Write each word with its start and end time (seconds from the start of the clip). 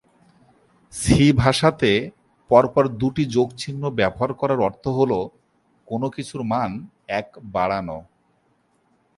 C 0.93 1.17
ভাষাতে 1.33 1.91
পর 2.49 2.63
পর 2.73 2.83
দুটি 3.01 3.23
যোগ 3.25 3.47
চিহ্ন 3.57 3.83
ব্যবহার 3.89 4.31
করার 4.33 4.59
অর্থ 4.59 4.83
হলো 4.99 5.19
কোন 5.87 6.01
কিছুর 6.09 6.41
মান 6.43 6.71
এক 7.19 7.27
বাড়ানো। 7.53 7.97